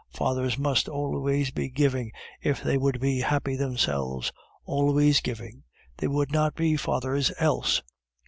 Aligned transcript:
Fathers 0.09 0.57
must 0.57 0.89
always 0.89 1.51
be 1.51 1.69
giving 1.69 2.11
if 2.41 2.63
they 2.63 2.75
would 2.75 2.99
be 2.99 3.19
happy 3.19 3.55
themselves; 3.55 4.31
always 4.65 5.21
giving 5.21 5.61
they 5.97 6.07
would 6.07 6.31
not 6.31 6.55
be 6.55 6.75
fathers 6.75 7.31
else." 7.37 7.83